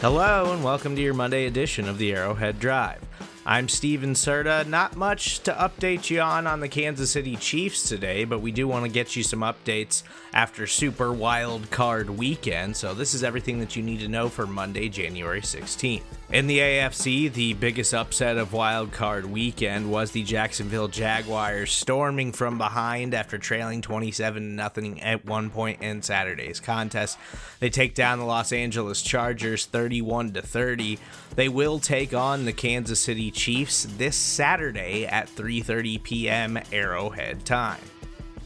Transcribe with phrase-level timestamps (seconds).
[0.00, 3.02] Hello, and welcome to your Monday edition of the Arrowhead Drive.
[3.46, 4.66] I'm Stephen Serda.
[4.66, 8.68] Not much to update you on on the Kansas City Chiefs today, but we do
[8.68, 10.02] want to get you some updates
[10.34, 12.76] after Super Wild Card Weekend.
[12.76, 16.02] So, this is everything that you need to know for Monday, January 16th.
[16.32, 22.32] In the AFC, the biggest upset of Wild Card Weekend was the Jacksonville Jaguars storming
[22.32, 27.18] from behind after trailing 27 0 at one point in Saturday's contest.
[27.58, 30.98] They take down the Los Angeles Chargers 31 30.
[31.34, 36.58] They will take on the Kansas City Chiefs this Saturday at 3:30 p.m.
[36.72, 37.80] Arrowhead time.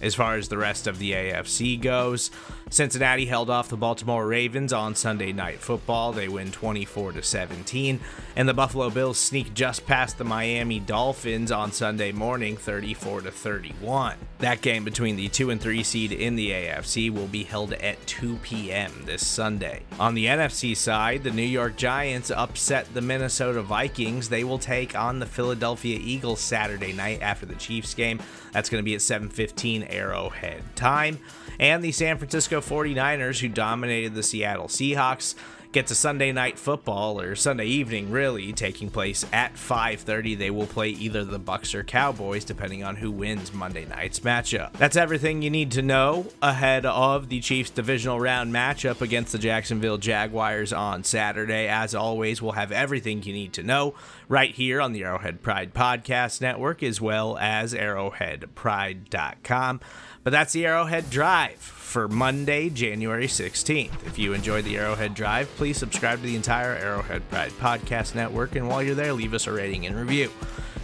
[0.00, 2.30] As far as the rest of the AFC goes,
[2.70, 6.12] Cincinnati held off the Baltimore Ravens on Sunday Night Football.
[6.12, 8.00] They win 24 to 17,
[8.36, 13.30] and the Buffalo Bills sneak just past the Miami Dolphins on Sunday morning 34 to
[13.30, 14.16] 31.
[14.38, 18.04] That game between the 2 and 3 seed in the AFC will be held at
[18.06, 18.92] 2 p.m.
[19.04, 19.82] this Sunday.
[20.00, 24.28] On the NFC side, the New York Giants upset the Minnesota Vikings.
[24.28, 28.20] They will take on the Philadelphia Eagles Saturday night after the Chiefs game.
[28.52, 31.18] That's going to be at 7:15 Arrowhead time.
[31.58, 35.34] And the San Francisco 49ers, who dominated the Seattle Seahawks,
[35.74, 40.36] gets a Sunday night football or Sunday evening really taking place at 5:30.
[40.36, 44.72] They will play either the Bucks or Cowboys depending on who wins Monday night's matchup.
[44.74, 49.38] That's everything you need to know ahead of the Chiefs divisional round matchup against the
[49.38, 51.66] Jacksonville Jaguars on Saturday.
[51.66, 53.94] As always, we'll have everything you need to know
[54.28, 59.80] right here on the Arrowhead Pride Podcast Network as well as arrowheadpride.com.
[60.22, 61.58] But that's the Arrowhead Drive
[61.94, 64.04] for Monday, January 16th.
[64.04, 68.56] If you enjoyed the Arrowhead Drive, please subscribe to the entire Arrowhead Pride Podcast Network,
[68.56, 70.28] and while you're there, leave us a rating and review.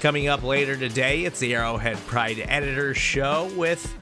[0.00, 3.94] Coming up later today, it's the Arrowhead Pride Editor Show with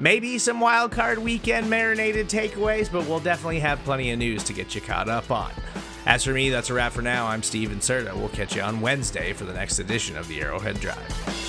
[0.00, 4.52] maybe some wild card weekend marinated takeaways, but we'll definitely have plenty of news to
[4.52, 5.52] get you caught up on.
[6.06, 7.28] As for me, that's a wrap for now.
[7.28, 8.12] I'm Stephen Serda.
[8.16, 11.47] We'll catch you on Wednesday for the next edition of the Arrowhead Drive.